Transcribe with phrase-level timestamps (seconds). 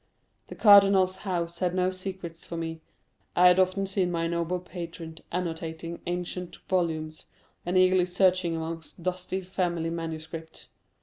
[0.47, 2.81] The cardinal's house had no secrets for me.
[3.35, 7.27] I had often seen my noble patron annotating ancient volumes,
[7.67, 10.69] and eagerly searching amongst dusty family manuscripts.